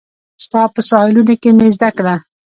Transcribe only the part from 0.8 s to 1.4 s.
ساحلونو